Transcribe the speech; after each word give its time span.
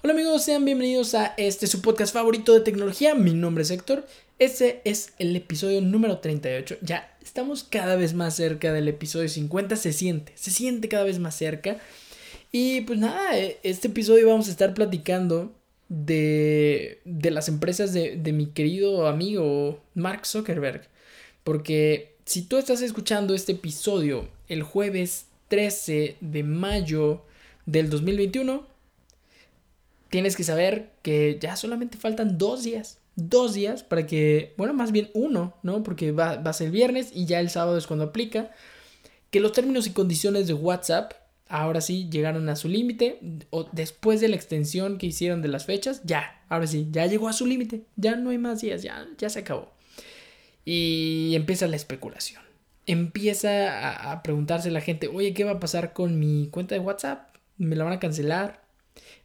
Hola 0.00 0.12
amigos, 0.12 0.44
sean 0.44 0.64
bienvenidos 0.64 1.16
a 1.16 1.34
este 1.36 1.66
su 1.66 1.82
podcast 1.82 2.14
favorito 2.14 2.54
de 2.54 2.60
tecnología. 2.60 3.16
Mi 3.16 3.34
nombre 3.34 3.62
es 3.62 3.72
Héctor. 3.72 4.06
Este 4.38 4.80
es 4.84 5.12
el 5.18 5.34
episodio 5.34 5.80
número 5.80 6.18
38. 6.18 6.76
Ya 6.82 7.16
estamos 7.20 7.64
cada 7.64 7.96
vez 7.96 8.14
más 8.14 8.36
cerca 8.36 8.72
del 8.72 8.86
episodio 8.86 9.28
50. 9.28 9.74
Se 9.74 9.92
siente, 9.92 10.30
se 10.36 10.52
siente 10.52 10.88
cada 10.88 11.02
vez 11.02 11.18
más 11.18 11.34
cerca. 11.34 11.78
Y 12.52 12.82
pues 12.82 13.00
nada, 13.00 13.36
eh, 13.36 13.58
este 13.64 13.88
episodio 13.88 14.28
vamos 14.28 14.46
a 14.46 14.52
estar 14.52 14.72
platicando 14.72 15.52
de, 15.88 17.00
de 17.04 17.32
las 17.32 17.48
empresas 17.48 17.92
de, 17.92 18.14
de 18.16 18.32
mi 18.32 18.46
querido 18.46 19.08
amigo 19.08 19.80
Mark 19.94 20.26
Zuckerberg. 20.26 20.82
Porque 21.42 22.14
si 22.24 22.42
tú 22.42 22.56
estás 22.56 22.82
escuchando 22.82 23.34
este 23.34 23.50
episodio 23.50 24.28
el 24.46 24.62
jueves 24.62 25.26
13 25.48 26.18
de 26.20 26.42
mayo 26.44 27.24
del 27.66 27.90
2021, 27.90 28.77
tienes 30.10 30.36
que 30.36 30.44
saber 30.44 30.90
que 31.02 31.38
ya 31.40 31.56
solamente 31.56 31.98
faltan 31.98 32.38
dos 32.38 32.62
días. 32.62 32.98
Dos 33.16 33.54
días 33.54 33.82
para 33.82 34.06
que, 34.06 34.54
bueno, 34.56 34.74
más 34.74 34.92
bien 34.92 35.10
uno, 35.12 35.54
¿no? 35.62 35.82
Porque 35.82 36.12
va, 36.12 36.32
a 36.32 36.52
ser 36.52 36.70
viernes 36.70 37.10
y 37.12 37.26
ya 37.26 37.40
el 37.40 37.50
sábado 37.50 37.76
es 37.76 37.86
cuando 37.86 38.06
aplica. 38.06 38.50
Que 39.30 39.40
los 39.40 39.52
términos 39.52 39.86
y 39.86 39.90
condiciones 39.90 40.46
de 40.46 40.54
WhatsApp 40.54 41.12
ahora 41.48 41.80
sí 41.80 42.08
llegaron 42.10 42.48
a 42.48 42.56
su 42.56 42.68
límite. 42.68 43.18
O 43.50 43.68
después 43.72 44.20
de 44.20 44.28
la 44.28 44.36
extensión 44.36 44.98
que 44.98 45.06
hicieron 45.06 45.42
de 45.42 45.48
las 45.48 45.66
fechas, 45.66 46.00
ya, 46.04 46.42
ahora 46.48 46.66
sí, 46.66 46.88
ya 46.90 47.06
llegó 47.06 47.28
a 47.28 47.32
su 47.32 47.44
límite. 47.44 47.82
Ya 47.96 48.16
no 48.16 48.30
hay 48.30 48.38
más 48.38 48.60
días, 48.60 48.82
ya, 48.82 49.06
ya 49.18 49.28
se 49.28 49.40
acabó. 49.40 49.72
Y 50.64 51.32
empieza 51.34 51.66
la 51.66 51.76
especulación. 51.76 52.42
Empieza 52.86 53.90
a, 53.90 54.12
a 54.12 54.22
preguntarse 54.22 54.70
la 54.70 54.80
gente, 54.80 55.08
oye, 55.08 55.34
¿qué 55.34 55.44
va 55.44 55.52
a 55.52 55.60
pasar 55.60 55.92
con 55.92 56.18
mi 56.18 56.48
cuenta 56.50 56.74
de 56.74 56.80
WhatsApp? 56.80 57.34
¿Me 57.58 57.74
la 57.74 57.84
van 57.84 57.94
a 57.94 58.00
cancelar? 58.00 58.67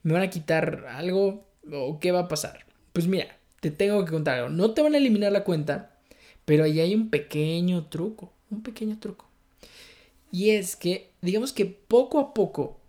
¿Me 0.03 0.13
van 0.13 0.23
a 0.23 0.30
quitar 0.30 0.85
algo? 0.89 1.48
¿O 1.71 1.99
qué 1.99 2.12
va 2.12 2.21
a 2.21 2.27
pasar? 2.27 2.66
Pues 2.91 3.07
mira, 3.07 3.38
te 3.62 3.71
tengo 3.71 4.03
que 4.03 4.12
contar 4.12 4.37
algo. 4.37 4.49
No 4.49 4.71
te 4.71 4.82
van 4.82 4.93
a 4.93 4.98
eliminar 4.98 5.32
la 5.32 5.43
cuenta, 5.43 5.98
pero 6.45 6.65
ahí 6.65 6.79
hay 6.79 6.93
un 6.93 7.10
pequeño 7.10 7.87
truco. 7.87 8.32
Un 8.51 8.62
pequeño 8.62 8.99
truco. 8.99 9.27
Y 10.32 10.51
es 10.51 10.76
que, 10.76 11.12
digamos 11.21 11.54
que 11.54 11.65
poco 11.65 12.20
a 12.20 12.34
poco, 12.34 12.79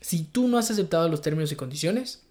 si 0.00 0.24
tú 0.24 0.48
no 0.48 0.58
has 0.58 0.70
aceptado 0.70 1.08
los 1.08 1.22
términos 1.22 1.52
y 1.52 1.56
condiciones, 1.56 2.24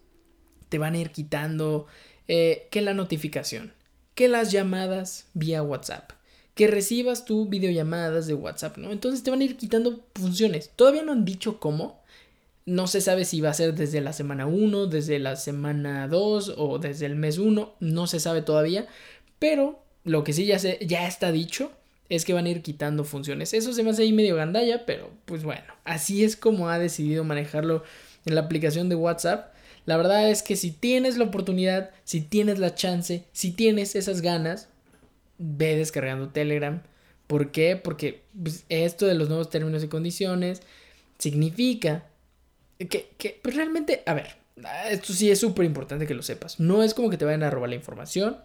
te 0.69 0.77
van 0.77 0.93
a 0.93 0.99
ir 0.99 1.11
quitando 1.11 1.87
eh, 2.27 2.67
que 2.69 2.81
la 2.81 2.93
notificación, 2.93 3.73
que 4.13 4.27
las 4.27 4.51
llamadas 4.51 5.27
vía 5.33 5.63
WhatsApp, 5.63 6.11
que 6.53 6.67
recibas 6.67 7.25
tu 7.25 7.47
videollamadas 7.47 8.27
de 8.27 8.33
WhatsApp, 8.33 8.77
¿no? 8.77 8.91
Entonces 8.91 9.23
te 9.23 9.31
van 9.31 9.41
a 9.41 9.45
ir 9.45 9.57
quitando 9.57 10.05
funciones. 10.15 10.71
Todavía 10.75 11.03
no 11.03 11.13
han 11.13 11.25
dicho 11.25 11.59
cómo, 11.59 12.00
no 12.65 12.87
se 12.87 13.01
sabe 13.01 13.25
si 13.25 13.41
va 13.41 13.49
a 13.49 13.53
ser 13.53 13.73
desde 13.73 14.01
la 14.01 14.13
semana 14.13 14.45
1, 14.45 14.87
desde 14.87 15.19
la 15.19 15.35
semana 15.35 16.07
2 16.07 16.55
o 16.57 16.79
desde 16.79 17.05
el 17.05 17.15
mes 17.15 17.37
1, 17.37 17.75
no 17.79 18.07
se 18.07 18.19
sabe 18.19 18.41
todavía, 18.41 18.87
pero 19.39 19.83
lo 20.03 20.23
que 20.23 20.33
sí 20.33 20.45
ya, 20.45 20.59
se, 20.59 20.79
ya 20.85 21.07
está 21.07 21.31
dicho 21.31 21.71
es 22.09 22.25
que 22.25 22.33
van 22.33 22.45
a 22.45 22.49
ir 22.49 22.61
quitando 22.61 23.03
funciones. 23.03 23.53
Eso 23.53 23.73
se 23.73 23.83
me 23.83 23.91
hace 23.91 24.03
ahí 24.03 24.11
medio 24.11 24.35
gandalla, 24.35 24.85
pero 24.85 25.11
pues 25.25 25.43
bueno, 25.43 25.73
así 25.85 26.23
es 26.23 26.35
como 26.35 26.69
ha 26.69 26.77
decidido 26.77 27.23
manejarlo 27.23 27.83
en 28.25 28.35
la 28.35 28.41
aplicación 28.41 28.89
de 28.89 28.95
WhatsApp. 28.95 29.53
La 29.85 29.97
verdad 29.97 30.29
es 30.29 30.43
que 30.43 30.55
si 30.55 30.71
tienes 30.71 31.17
la 31.17 31.25
oportunidad, 31.25 31.91
si 32.03 32.21
tienes 32.21 32.59
la 32.59 32.75
chance, 32.75 33.23
si 33.31 33.51
tienes 33.51 33.95
esas 33.95 34.21
ganas, 34.21 34.67
ve 35.37 35.75
descargando 35.75 36.29
Telegram. 36.29 36.83
¿Por 37.27 37.51
qué? 37.51 37.77
Porque 37.77 38.23
pues, 38.41 38.65
esto 38.69 39.05
de 39.05 39.15
los 39.15 39.29
nuevos 39.29 39.49
términos 39.49 39.83
y 39.83 39.87
condiciones 39.87 40.61
significa 41.17 42.10
que, 42.87 43.09
que 43.17 43.39
pues 43.41 43.55
realmente, 43.55 44.03
a 44.05 44.13
ver, 44.13 44.35
esto 44.89 45.13
sí 45.13 45.31
es 45.31 45.39
súper 45.39 45.65
importante 45.65 46.07
que 46.07 46.13
lo 46.13 46.23
sepas. 46.23 46.59
No 46.59 46.83
es 46.83 46.93
como 46.93 47.09
que 47.09 47.17
te 47.17 47.25
vayan 47.25 47.43
a 47.43 47.49
robar 47.49 47.69
la 47.69 47.75
información, 47.75 48.37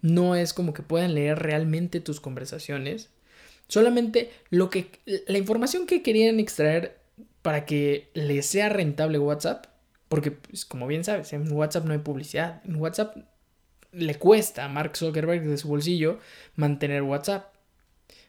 no 0.00 0.34
es 0.34 0.52
como 0.52 0.74
que 0.74 0.82
puedan 0.82 1.14
leer 1.14 1.38
realmente 1.38 2.00
tus 2.00 2.20
conversaciones. 2.20 3.10
Solamente 3.68 4.30
lo 4.50 4.68
que 4.68 4.90
la 5.26 5.38
información 5.38 5.86
que 5.86 6.02
querían 6.02 6.40
extraer 6.40 6.98
para 7.42 7.64
que 7.64 8.10
les 8.14 8.46
sea 8.46 8.68
rentable 8.68 9.18
WhatsApp, 9.18 9.66
porque 10.08 10.30
pues, 10.30 10.64
como 10.64 10.86
bien 10.86 11.04
sabes, 11.04 11.32
en 11.32 11.50
WhatsApp 11.50 11.84
no 11.84 11.92
hay 11.92 11.98
publicidad. 11.98 12.60
En 12.64 12.76
WhatsApp 12.76 13.16
le 13.92 14.14
cuesta 14.16 14.64
a 14.64 14.68
Mark 14.68 14.96
Zuckerberg 14.96 15.42
de 15.42 15.58
su 15.58 15.68
bolsillo 15.68 16.18
mantener 16.56 17.02
WhatsApp. 17.02 17.52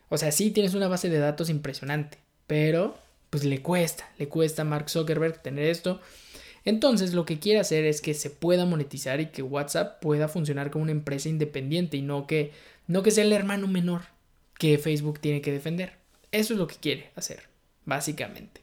O 0.09 0.18
sea, 0.18 0.31
sí 0.31 0.52
tienes 0.52 0.75
una 0.75 0.88
base 0.88 1.09
de 1.09 1.19
datos 1.19 1.50
impresionante, 1.50 2.19
pero 2.47 2.96
pues 3.33 3.45
le 3.45 3.63
cuesta, 3.63 4.07
le 4.19 4.27
cuesta 4.27 4.61
a 4.61 4.66
Mark 4.66 4.91
Zuckerberg 4.91 5.41
tener 5.41 5.66
esto. 5.66 5.99
Entonces 6.66 7.16
lo 7.16 7.25
que 7.25 7.39
quiere 7.39 7.59
hacer 7.59 7.83
es 7.83 7.99
que 7.99 8.13
se 8.13 8.29
pueda 8.29 8.67
monetizar 8.67 9.19
y 9.21 9.31
que 9.31 9.41
WhatsApp 9.41 9.99
pueda 9.99 10.27
funcionar 10.27 10.69
como 10.69 10.83
una 10.83 10.91
empresa 10.91 11.29
independiente 11.29 11.97
y 11.97 12.03
no 12.03 12.27
que, 12.27 12.51
no 12.85 13.01
que 13.01 13.09
sea 13.09 13.23
el 13.23 13.33
hermano 13.33 13.67
menor 13.67 14.03
que 14.59 14.77
Facebook 14.77 15.19
tiene 15.19 15.41
que 15.41 15.51
defender. 15.51 15.93
Eso 16.31 16.53
es 16.53 16.59
lo 16.59 16.67
que 16.67 16.75
quiere 16.75 17.09
hacer, 17.16 17.49
básicamente. 17.85 18.61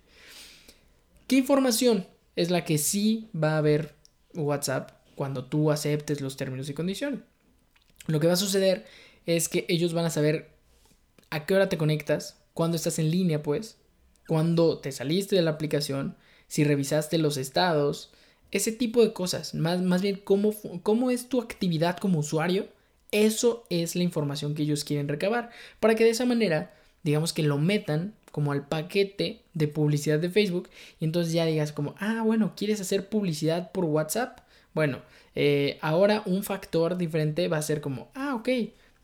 ¿Qué 1.26 1.34
información 1.34 2.06
es 2.36 2.50
la 2.50 2.64
que 2.64 2.78
sí 2.78 3.28
va 3.34 3.54
a 3.54 3.59
haber 3.59 3.97
WhatsApp 4.34 4.92
cuando 5.16 5.47
tú 5.47 5.72
aceptes 5.72 6.20
los 6.20 6.36
términos 6.36 6.70
y 6.70 6.75
condiciones? 6.75 7.19
Lo 8.06 8.20
que 8.20 8.28
va 8.28 8.34
a 8.34 8.36
suceder 8.36 8.86
es 9.26 9.48
que 9.48 9.66
ellos 9.69 9.94
van 9.94 10.04
a 10.04 10.10
saber 10.10 10.53
a 11.30 11.44
qué 11.44 11.56
hora 11.56 11.69
te 11.69 11.76
conectas, 11.76 12.36
cuándo 12.54 12.76
estás 12.76 13.00
en 13.00 13.10
línea, 13.10 13.42
pues, 13.42 13.79
cuando 14.30 14.78
te 14.78 14.92
saliste 14.92 15.34
de 15.34 15.42
la 15.42 15.50
aplicación, 15.50 16.14
si 16.46 16.62
revisaste 16.62 17.18
los 17.18 17.36
estados, 17.36 18.12
ese 18.52 18.70
tipo 18.70 19.02
de 19.02 19.12
cosas, 19.12 19.54
más, 19.56 19.82
más 19.82 20.02
bien 20.02 20.20
cómo, 20.22 20.54
cómo 20.84 21.10
es 21.10 21.28
tu 21.28 21.41
actividad 21.41 21.96
como 21.96 22.20
usuario, 22.20 22.68
eso 23.10 23.64
es 23.70 23.96
la 23.96 24.04
información 24.04 24.54
que 24.54 24.62
ellos 24.62 24.84
quieren 24.84 25.08
recabar, 25.08 25.50
para 25.80 25.96
que 25.96 26.04
de 26.04 26.10
esa 26.10 26.26
manera, 26.26 26.72
digamos 27.02 27.32
que 27.32 27.42
lo 27.42 27.58
metan 27.58 28.14
como 28.30 28.52
al 28.52 28.68
paquete 28.68 29.41
de 29.54 29.66
publicidad 29.66 30.20
de 30.20 30.30
Facebook 30.30 30.70
y 31.00 31.06
entonces 31.06 31.32
ya 31.32 31.44
digas 31.44 31.72
como, 31.72 31.97
ah, 31.98 32.22
bueno, 32.24 32.52
¿quieres 32.56 32.80
hacer 32.80 33.08
publicidad 33.08 33.72
por 33.72 33.84
WhatsApp? 33.84 34.42
Bueno, 34.74 35.00
eh, 35.34 35.76
ahora 35.80 36.22
un 36.24 36.44
factor 36.44 36.97
diferente 36.97 37.48
va 37.48 37.56
a 37.56 37.62
ser 37.62 37.80
como, 37.80 38.12
ah, 38.14 38.36
ok, 38.36 38.48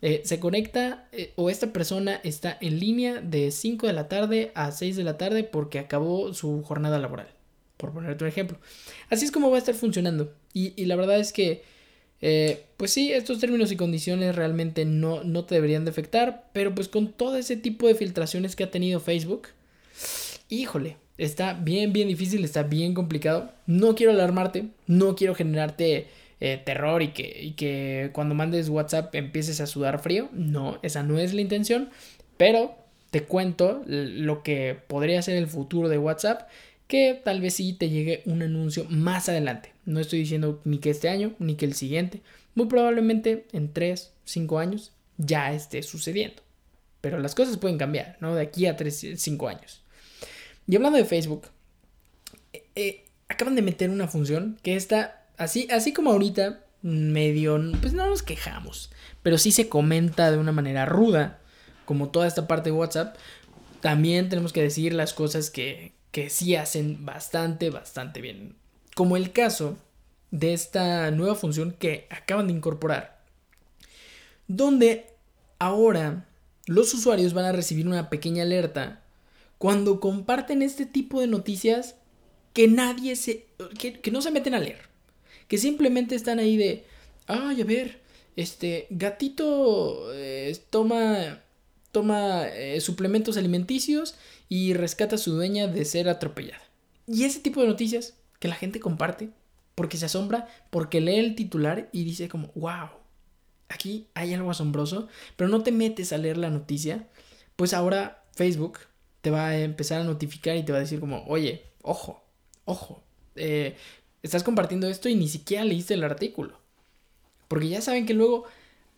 eh, 0.03 0.23
se 0.25 0.39
conecta 0.39 1.09
eh, 1.12 1.33
o 1.37 1.49
esta 1.49 1.73
persona 1.73 2.21
está 2.23 2.59
en 2.61 2.79
línea 2.79 3.21
de 3.23 3.51
5 3.51 3.87
de 3.87 3.93
la 3.95 4.09
tarde 4.09 4.53
a 4.55 4.71
6 4.71 4.95
de 4.97 5.05
la 5.05 5.17
tarde 5.17 5.43
porque 5.43 5.79
acabó 5.79 6.34
su 6.34 6.62
jornada 6.62 6.99
laboral, 6.99 7.29
por 7.79 7.93
ponerte 7.93 8.25
un 8.25 8.29
ejemplo. 8.29 8.59
Así 9.09 9.25
es 9.25 9.33
como 9.33 9.51
va 9.51 9.56
a 9.56 9.61
estar 9.61 9.75
funcionando. 9.75 10.35
Y, 10.53 10.85
la 10.85 10.97
verdad 10.97 11.19
es 11.19 11.33
que, 11.33 11.62
eh, 12.21 12.65
pues 12.77 12.91
sí, 12.91 13.12
estos 13.12 13.41
términos 13.41 13.73
y 13.73 13.77
condiciones 13.77 14.37
realmente 14.37 14.85
no, 14.85 15.25
no 15.25 15.45
te 15.45 15.55
deberían 15.55 15.85
de 15.85 15.91
afectar, 15.91 16.51
pero 16.53 16.75
pues 16.75 16.89
con 16.89 17.12
todo 17.12 17.37
ese 17.37 17.56
tipo 17.56 17.87
de 17.87 17.95
filtraciones 17.95 18.55
que 18.55 18.65
ha 18.65 18.71
tenido 18.71 19.01
Facebook, 19.01 19.49
híjole, 20.49 20.97
está 21.19 21.55
bien, 21.55 21.93
bien 21.93 22.09
difícil, 22.09 22.45
está 22.45 22.62
bien 22.62 22.95
complicado. 22.95 23.51
No 23.67 23.95
quiero 23.95 24.12
alarmarte, 24.12 24.69
no 24.87 25.17
quiero 25.17 25.35
generarte 25.35 26.09
eh, 26.41 26.61
terror 26.63 27.03
y 27.03 27.09
que, 27.09 27.43
y 27.43 27.53
que 27.53 28.11
cuando 28.13 28.35
mandes 28.35 28.69
WhatsApp 28.69 29.15
empieces 29.15 29.61
a 29.61 29.67
sudar 29.67 30.01
frío. 30.01 30.29
No, 30.33 30.79
esa 30.83 31.03
no 31.03 31.19
es 31.19 31.33
la 31.35 31.41
intención. 31.41 31.91
Pero 32.37 32.77
te 33.11 33.23
cuento 33.23 33.83
lo 33.87 34.43
que 34.43 34.77
podría 34.87 35.23
ser 35.23 35.37
el 35.37 35.47
futuro 35.47 35.89
de 35.89 35.99
WhatsApp. 35.99 36.49
Que 36.89 37.21
tal 37.25 37.41
vez 37.41 37.55
sí 37.55 37.73
te 37.73 37.89
llegue 37.89 38.23
un 38.27 38.43
anuncio 38.43 38.87
más 38.89 39.29
adelante. 39.29 39.73
No 39.87 39.99
estoy 39.99 40.21
diciendo 40.21 40.61
ni 40.65 40.79
que 40.79 40.91
este 40.91 41.09
año 41.09 41.35
ni 41.39 41.57
que 41.57 41.65
el 41.65 41.75
siguiente. 41.75 42.21
Muy 42.55 42.67
probablemente 42.67 43.47
en 43.53 43.73
3, 43.73 44.13
5 44.25 44.59
años 44.59 44.93
ya 45.19 45.53
esté 45.53 45.83
sucediendo. 45.83 46.43
Pero 47.01 47.19
las 47.19 47.35
cosas 47.35 47.57
pueden 47.57 47.79
cambiar, 47.79 48.17
¿no? 48.21 48.35
De 48.35 48.43
aquí 48.43 48.67
a 48.67 48.77
3, 48.77 49.15
5 49.17 49.49
años. 49.49 49.83
Y 50.67 50.77
hablando 50.77 50.99
de 50.99 51.05
Facebook, 51.05 51.49
eh, 52.53 52.65
eh, 52.75 53.05
acaban 53.29 53.55
de 53.55 53.63
meter 53.63 53.91
una 53.91 54.09
función 54.09 54.59
que 54.63 54.77
está 54.77 55.25
así, 55.37 55.69
así 55.71 55.93
como 55.93 56.11
ahorita, 56.11 56.65
medio, 56.83 57.61
pues 57.81 57.93
no 57.93 58.06
nos 58.06 58.23
quejamos, 58.23 58.91
pero 59.23 59.38
sí 59.38 59.53
se 59.53 59.69
comenta 59.69 60.31
de 60.31 60.38
una 60.38 60.53
manera 60.53 60.87
ruda, 60.87 61.41
como 61.85 62.11
toda 62.11 62.27
esta 62.27 62.47
parte 62.47 62.71
de 62.71 62.77
WhatsApp, 62.77 63.17
también 63.81 64.29
tenemos 64.29 64.53
que 64.53 64.62
decir 64.62 64.93
las 64.93 65.12
cosas 65.12 65.50
que, 65.50 65.93
que 66.11 66.31
sí 66.31 66.56
hacen 66.56 67.05
bastante, 67.05 67.71
bastante 67.71 68.21
bien. 68.21 68.56
Como 68.94 69.17
el 69.17 69.33
caso 69.33 69.79
de 70.31 70.53
esta 70.53 71.11
nueva 71.11 71.35
función 71.35 71.73
que 71.73 72.06
acaban 72.11 72.49
de 72.49 72.55
incorporar, 72.55 73.21
donde 74.49 75.06
ahora 75.59 76.27
los 76.67 76.93
usuarios 76.94 77.32
van 77.35 77.44
a 77.44 77.53
recibir 77.53 77.87
una 77.87 78.11
pequeña 78.11 78.43
alerta 78.43 79.03
cuando 79.59 80.00
comparten 80.00 80.62
este 80.62 80.87
tipo 80.87 81.21
de 81.21 81.27
noticias 81.27 81.97
que 82.53 82.69
nadie 82.69 83.17
se. 83.17 83.47
que, 83.79 84.00
que 84.00 84.11
no 84.11 84.23
se 84.23 84.31
meten 84.31 84.55
a 84.55 84.59
leer 84.59 84.95
que 85.48 85.58
simplemente 85.58 86.14
están 86.14 86.38
ahí 86.38 86.56
de, 86.56 86.84
ay, 87.26 87.60
a 87.60 87.64
ver, 87.64 88.00
este, 88.37 88.87
gatito 88.90 90.12
eh, 90.14 90.56
toma, 90.70 91.43
toma 91.93 92.48
eh, 92.48 92.81
suplementos 92.81 93.37
alimenticios 93.37 94.16
y 94.48 94.75
rescata 94.75 95.16
a 95.16 95.19
su 95.19 95.32
dueña 95.32 95.66
de 95.66 95.84
ser 95.84 96.08
atropellada. 96.08 96.62
Y 97.06 97.25
ese 97.25 97.40
tipo 97.40 97.60
de 97.60 97.69
noticias 97.69 98.14
que 98.38 98.48
la 98.48 98.54
gente 98.54 98.81
comparte 98.81 99.31
porque 99.75 99.96
se 99.96 100.06
asombra, 100.06 100.48
porque 100.70 101.00
lee 101.00 101.16
el 101.16 101.34
titular 101.34 101.88
y 101.93 102.04
dice 102.04 102.28
como, 102.28 102.50
wow, 102.54 102.88
aquí 103.69 104.08
hay 104.14 104.34
algo 104.34 104.50
asombroso, 104.50 105.08
pero 105.37 105.48
no 105.48 105.62
te 105.62 105.72
metes 105.72 106.12
a 106.12 106.19
leer 106.19 106.38
la 106.38 106.50
noticia, 106.50 107.06
pues 107.56 107.75
ahora 107.75 108.25
Facebook 108.32 108.78
te 109.20 109.31
va 109.31 109.48
a 109.48 109.58
empezar 109.58 110.00
a 110.00 110.04
notificar 110.04 110.56
y 110.56 110.64
te 110.64 110.72
va 110.72 110.78
a 110.78 110.82
decir 110.82 110.98
como, 110.98 111.25
oye, 111.26 111.62
ojo, 111.82 112.25
ojo, 112.64 113.02
eh, 113.34 113.76
estás 114.26 114.43
compartiendo 114.43 114.88
esto 114.88 115.08
y 115.08 115.14
ni 115.14 115.28
siquiera 115.28 115.64
leíste 115.64 115.94
el 115.94 116.05
artículo. 116.05 116.58
Porque 117.49 117.69
ya 117.69 117.81
saben 117.81 118.06
que 118.06 118.14
luego 118.14 118.44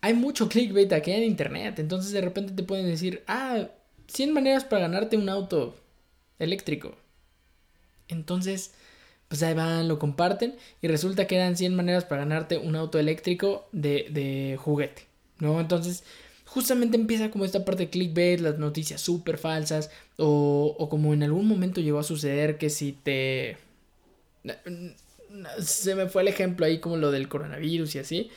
hay 0.00 0.14
mucho 0.14 0.48
clickbait 0.48 0.92
aquí 0.92 1.10
en 1.10 1.24
internet, 1.24 1.78
entonces 1.78 2.12
de 2.12 2.20
repente 2.20 2.52
te 2.52 2.62
pueden 2.62 2.86
decir, 2.86 3.22
ah, 3.26 3.68
100 4.08 4.32
maneras 4.32 4.64
para 4.64 4.82
ganarte 4.82 5.16
un 5.16 5.28
auto 5.28 5.76
eléctrico. 6.38 6.96
Entonces, 8.08 8.72
pues 9.28 9.42
ahí 9.42 9.54
van, 9.54 9.88
lo 9.88 9.98
comparten 9.98 10.56
y 10.80 10.88
resulta 10.88 11.26
que 11.26 11.36
eran 11.36 11.56
100 11.56 11.74
maneras 11.74 12.04
para 12.04 12.22
ganarte 12.22 12.56
un 12.56 12.76
auto 12.76 12.98
eléctrico 12.98 13.68
de, 13.72 14.06
de 14.10 14.56
juguete, 14.58 15.06
¿no? 15.38 15.60
Entonces, 15.60 16.04
justamente 16.46 16.96
empieza 16.96 17.30
como 17.30 17.44
esta 17.44 17.64
parte 17.64 17.84
de 17.84 17.90
clickbait, 17.90 18.40
las 18.40 18.58
noticias 18.58 19.00
súper 19.00 19.36
falsas, 19.36 19.90
o, 20.16 20.74
o 20.78 20.88
como 20.88 21.12
en 21.12 21.22
algún 21.22 21.46
momento 21.46 21.80
llegó 21.80 21.98
a 21.98 22.04
suceder 22.04 22.58
que 22.58 22.70
si 22.70 22.92
te... 22.92 23.58
Se 25.60 25.94
me 25.94 26.06
fue 26.06 26.22
el 26.22 26.28
ejemplo 26.28 26.66
ahí 26.66 26.78
como 26.78 26.96
lo 26.96 27.10
del 27.10 27.28
coronavirus 27.28 27.94
y 27.94 27.98
así, 27.98 28.30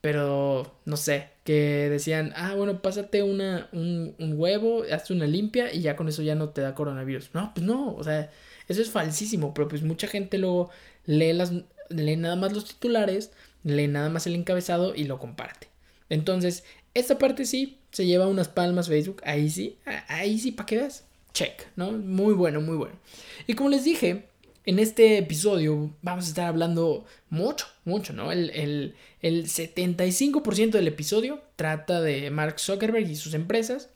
pero 0.00 0.78
no 0.84 0.96
sé, 0.96 1.28
que 1.44 1.88
decían, 1.90 2.32
ah, 2.36 2.54
bueno, 2.54 2.80
pásate 2.82 3.22
una, 3.22 3.68
un, 3.72 4.14
un 4.18 4.38
huevo, 4.38 4.84
hazte 4.92 5.12
una 5.12 5.26
limpia 5.26 5.72
y 5.72 5.80
ya 5.80 5.96
con 5.96 6.08
eso 6.08 6.22
ya 6.22 6.34
no 6.34 6.50
te 6.50 6.60
da 6.60 6.74
coronavirus. 6.74 7.30
No, 7.34 7.52
pues 7.54 7.66
no, 7.66 7.94
o 7.94 8.04
sea, 8.04 8.30
eso 8.68 8.82
es 8.82 8.90
falsísimo, 8.90 9.54
pero 9.54 9.68
pues 9.68 9.82
mucha 9.82 10.06
gente 10.06 10.38
luego 10.38 10.70
lee, 11.06 11.32
las, 11.32 11.52
lee 11.88 12.16
nada 12.16 12.36
más 12.36 12.52
los 12.52 12.66
titulares, 12.66 13.32
lee 13.64 13.88
nada 13.88 14.08
más 14.08 14.26
el 14.26 14.34
encabezado 14.34 14.94
y 14.94 15.04
lo 15.04 15.18
comparte. 15.18 15.68
Entonces, 16.10 16.64
esta 16.94 17.18
parte 17.18 17.44
sí, 17.44 17.78
se 17.92 18.06
lleva 18.06 18.26
unas 18.26 18.48
palmas 18.48 18.88
Facebook, 18.88 19.22
ahí 19.24 19.50
sí, 19.50 19.78
ahí 20.08 20.38
sí, 20.38 20.52
para 20.52 20.66
que 20.66 20.76
veas, 20.76 21.04
check, 21.32 21.66
¿no? 21.76 21.92
Muy 21.92 22.34
bueno, 22.34 22.60
muy 22.60 22.76
bueno. 22.76 22.94
Y 23.46 23.54
como 23.54 23.70
les 23.70 23.84
dije, 23.84 24.28
en 24.68 24.78
este 24.78 25.16
episodio 25.16 25.96
vamos 26.02 26.26
a 26.26 26.28
estar 26.28 26.46
hablando 26.46 27.06
mucho, 27.30 27.66
mucho, 27.86 28.12
¿no? 28.12 28.30
El, 28.30 28.50
el, 28.50 28.96
el 29.22 29.46
75% 29.46 30.72
del 30.72 30.88
episodio 30.88 31.40
trata 31.56 32.02
de 32.02 32.30
Mark 32.30 32.60
Zuckerberg 32.60 33.08
y 33.08 33.16
sus 33.16 33.32
empresas. 33.32 33.88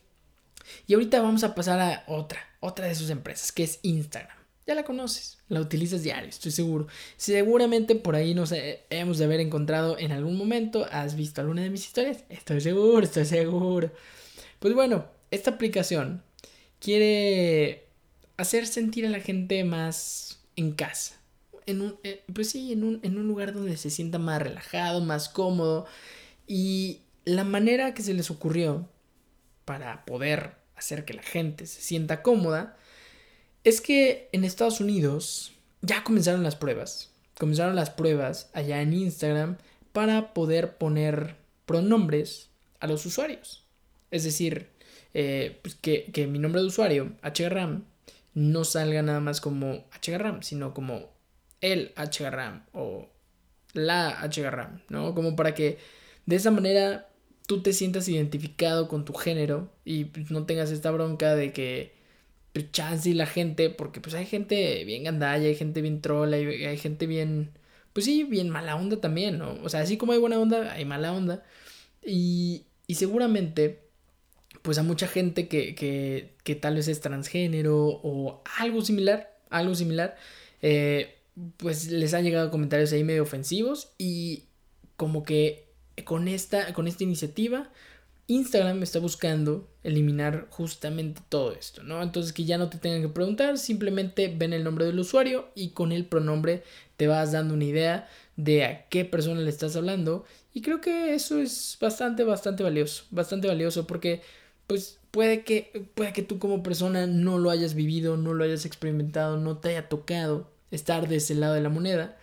Y 0.87 0.95
ahorita 0.95 1.21
vamos 1.21 1.45
a 1.45 1.55
pasar 1.55 1.79
a 1.79 2.05
otra, 2.07 2.41
otra 2.61 2.87
de 2.87 2.95
sus 2.95 3.11
empresas, 3.11 3.53
que 3.53 3.65
es 3.65 3.81
Instagram. 3.83 4.35
Ya 4.67 4.75
la 4.75 4.83
conoces, 4.83 5.37
la 5.49 5.61
utilizas 5.61 6.05
diario, 6.05 6.31
estoy 6.31 6.53
seguro. 6.53 6.87
Seguramente 7.19 7.95
por 7.95 8.17
ahí 8.17 8.33
nos 8.33 8.55
hemos 8.89 9.19
de 9.19 9.27
haber 9.27 9.41
encontrado 9.41 9.99
en 9.99 10.11
algún 10.11 10.39
momento. 10.39 10.87
¿Has 10.91 11.17
visto 11.17 11.43
alguna 11.43 11.61
de 11.61 11.69
mis 11.69 11.85
historias? 11.85 12.25
Estoy 12.31 12.63
seguro, 12.63 13.05
estoy 13.05 13.27
seguro. 13.27 13.93
Pues 14.59 14.73
bueno, 14.73 15.05
esta 15.31 15.51
aplicación 15.51 16.23
quiere 16.81 17.89
hacer 18.39 18.67
sentir 18.67 19.05
a 19.05 19.11
la 19.11 19.21
gente 19.21 19.65
más 19.65 20.32
en 20.57 20.73
casa. 20.73 21.21
En 21.67 21.81
un, 21.81 21.97
eh, 22.03 22.25
pues 22.33 22.51
sí, 22.51 22.73
en 22.73 22.85
un, 22.85 23.01
en 23.03 23.19
un 23.19 23.27
lugar 23.27 23.53
donde 23.53 23.77
se 23.77 23.91
sienta 23.91 24.19
más 24.19 24.43
relajado, 24.43 25.01
más 25.01 25.29
cómodo. 25.29 25.87
Y 26.47 27.03
la 27.25 27.45
manera 27.45 27.95
que 27.95 28.03
se 28.03 28.15
les 28.15 28.31
ocurrió 28.31 28.89
para 29.65 30.05
poder 30.05 30.57
hacer 30.75 31.05
que 31.05 31.15
la 31.15 31.23
gente 31.23 31.67
se 31.67 31.81
sienta 31.81 32.23
cómoda 32.23 32.77
es 33.65 33.81
que 33.81 34.29
en 34.33 34.45
Estados 34.45 34.81
Unidos 34.81 35.53
ya 35.83 36.03
comenzaron 36.03 36.43
las 36.43 36.57
pruebas. 36.57 37.11
Comenzaron 37.39 37.77
las 37.77 37.91
pruebas 37.91 38.51
allá 38.53 38.83
en 38.83 38.93
Instagram 38.93 39.59
para 39.93 40.35
poder 40.35 40.79
poner 40.79 41.37
pronombres 41.67 42.51
a 42.81 42.87
los 42.87 43.07
usuarios. 43.07 43.65
Es 44.11 44.25
decir, 44.25 44.69
eh, 45.15 45.59
pues 45.63 45.75
que, 45.75 46.11
que, 46.13 46.27
mi 46.27 46.39
nombre 46.39 46.61
de 46.61 46.67
usuario, 46.67 47.13
HRAM, 47.23 47.85
no 48.35 48.65
salga 48.65 49.03
nada 49.03 49.21
más 49.21 49.41
como 49.41 49.85
HRAM, 50.07 50.43
sino 50.43 50.75
como 50.75 51.11
el 51.61 51.93
HRAM 51.97 52.65
o 52.73 53.09
la 53.75 54.11
HRAM, 54.23 54.83
¿no? 54.89 55.15
Como 55.15 55.37
para 55.37 55.55
que 55.55 55.79
de 56.27 56.37
esa 56.37 56.51
manera 56.51 57.09
tú 57.47 57.63
te 57.63 57.73
sientas 57.73 58.09
identificado 58.09 58.89
con 58.89 59.05
tu 59.05 59.15
género 59.15 59.73
y 59.85 60.05
pues, 60.07 60.31
no 60.31 60.47
tengas 60.47 60.71
esta 60.71 60.91
bronca 60.91 61.35
de 61.35 61.53
que 61.53 61.93
pues, 62.53 63.07
y 63.07 63.15
la 63.15 63.27
gente, 63.27 63.71
porque 63.71 64.01
pues 64.01 64.15
hay 64.15 64.27
gente 64.27 64.85
bien 64.85 65.05
gandalla, 65.05 65.47
hay 65.47 65.55
gente 65.55 65.81
bien 65.81 66.01
troll, 66.01 66.33
hay, 66.35 66.65
hay, 66.65 66.77
gente 66.77 67.07
bien, 67.07 67.51
pues 67.93 68.05
sí, 68.07 68.25
bien 68.25 68.51
mala 68.51 68.77
onda 68.77 69.01
también, 69.01 69.39
¿no? 69.39 69.59
O 69.63 69.69
sea, 69.69 69.81
así 69.81 69.97
como 69.97 70.13
hay 70.13 70.19
buena 70.19 70.39
onda, 70.39 70.73
hay 70.73 70.85
mala 70.85 71.13
onda. 71.13 71.43
Y, 72.05 72.65
y 72.87 72.97
seguramente, 72.97 73.82
pues 74.63 74.79
a 74.79 74.83
mucha 74.83 75.09
gente 75.09 75.49
que, 75.49 75.75
que, 75.75 76.35
que, 76.45 76.55
tal 76.55 76.77
vez 76.77 76.89
es 76.89 77.01
transgénero 77.01 78.01
o 78.03 78.43
algo 78.59 78.83
similar, 78.83 79.37
algo 79.51 79.75
similar, 79.75 80.17
eh, 80.63 81.17
pues 81.57 81.91
les 81.91 82.15
han 82.15 82.25
llegado 82.25 82.51
comentarios 82.51 82.93
ahí 82.93 83.05
medio 83.05 83.23
ofensivos 83.23 83.93
y 83.99 84.45
como 84.97 85.25
que 85.25 85.69
con 86.05 86.29
esta, 86.29 86.73
con 86.75 86.87
esta 86.87 87.05
iniciativa 87.05 87.71
Instagram 88.29 88.83
está 88.83 88.99
buscando 88.99 89.69
eliminar 89.83 90.47
justamente 90.51 91.21
todo 91.29 91.53
esto, 91.53 91.83
¿no? 91.83 92.03
Entonces 92.03 92.33
que 92.33 92.45
ya 92.45 92.57
no 92.57 92.69
te 92.69 92.79
tengan 92.79 93.03
que 93.03 93.09
preguntar, 93.09 93.59
simplemente 93.59 94.33
ven 94.35 94.53
el 94.53 94.65
nombre 94.65 94.87
del 94.87 94.99
usuario 94.99 95.49
y 95.55 95.71
con 95.71 95.93
el 95.93 96.07
pronombre 96.07 96.63
te 96.97 97.09
vas 97.09 97.33
dando 97.33 97.55
una 97.55 97.65
idea 97.65 98.09
de 98.37 98.65
a 98.65 98.89
qué 98.89 99.05
persona 99.05 99.41
le 99.41 99.51
estás 99.51 99.77
hablando 99.77 100.25
y 100.55 100.63
creo 100.63 100.81
que 100.81 101.15
eso 101.15 101.39
es 101.41 101.77
bastante, 101.81 102.25
bastante 102.25 102.63
valioso, 102.63 103.05
bastante 103.11 103.49
valioso 103.49 103.87
porque 103.87 104.23
pues 104.73 104.99
puede 105.11 105.45
que, 105.45 105.87
puede 105.95 106.15
que 106.15 106.23
tú 106.23 106.39
como 106.39 106.63
persona 106.63 107.07
no 107.07 107.37
lo 107.37 107.51
hayas 107.51 107.75
vivido, 107.75 108.17
no 108.17 108.33
lo 108.33 108.43
hayas 108.43 108.65
experimentado, 108.65 109.37
no 109.37 109.59
te 109.59 109.69
haya 109.69 109.91
tocado 109.91 110.51
estar 110.71 111.09
de 111.09 111.17
ese 111.17 111.35
lado 111.35 111.53
de 111.53 111.61
la 111.61 111.69
moneda, 111.69 112.17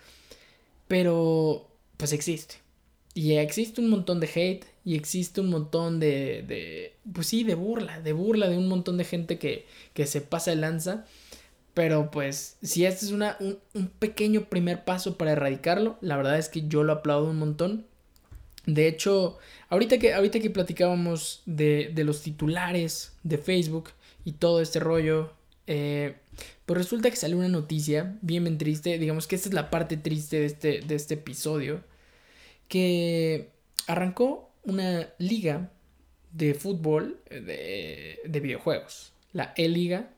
pero 0.87 1.69
pues 1.97 2.11
existe. 2.11 2.55
Y 3.13 3.33
existe 3.33 3.81
un 3.81 3.91
montón 3.91 4.19
de 4.19 4.31
hate, 4.33 4.65
y 4.83 4.95
existe 4.95 5.41
un 5.41 5.51
montón 5.51 5.99
de, 5.99 6.43
de, 6.47 6.95
pues 7.13 7.27
sí, 7.27 7.43
de 7.43 7.53
burla, 7.53 8.01
de 8.01 8.13
burla 8.13 8.49
de 8.49 8.57
un 8.57 8.67
montón 8.67 8.97
de 8.97 9.03
gente 9.03 9.37
que, 9.37 9.67
que 9.93 10.07
se 10.07 10.21
pasa 10.21 10.49
de 10.49 10.57
lanza. 10.57 11.05
Pero 11.75 12.09
pues 12.09 12.57
si 12.63 12.83
este 12.83 13.05
es 13.05 13.11
una, 13.11 13.37
un, 13.39 13.59
un, 13.75 13.89
pequeño 13.89 14.49
primer 14.49 14.85
paso 14.85 15.19
para 15.19 15.33
erradicarlo, 15.33 15.99
la 16.01 16.17
verdad 16.17 16.39
es 16.39 16.49
que 16.49 16.67
yo 16.67 16.81
lo 16.81 16.93
aplaudo 16.93 17.29
un 17.29 17.37
montón. 17.37 17.85
De 18.73 18.87
hecho, 18.87 19.37
ahorita 19.69 19.97
que, 19.97 20.13
ahorita 20.13 20.39
que 20.39 20.49
platicábamos 20.49 21.41
de, 21.45 21.91
de 21.93 22.03
los 22.03 22.21
titulares 22.21 23.17
de 23.23 23.37
Facebook 23.37 23.89
y 24.23 24.33
todo 24.33 24.61
este 24.61 24.79
rollo, 24.79 25.33
eh, 25.65 26.15
pues 26.65 26.77
resulta 26.77 27.09
que 27.09 27.15
salió 27.15 27.37
una 27.37 27.47
noticia 27.47 28.17
bien, 28.21 28.43
bien 28.43 28.57
triste. 28.59 28.99
Digamos 28.99 29.25
que 29.25 29.35
esta 29.35 29.49
es 29.49 29.55
la 29.55 29.71
parte 29.71 29.97
triste 29.97 30.39
de 30.39 30.45
este, 30.45 30.81
de 30.81 30.95
este 30.95 31.15
episodio. 31.15 31.83
Que 32.67 33.49
arrancó 33.87 34.51
una 34.63 35.09
liga 35.17 35.71
de 36.31 36.53
fútbol 36.53 37.19
de, 37.31 38.19
de 38.23 38.39
videojuegos, 38.39 39.13
la 39.33 39.53
E-Liga. 39.57 40.11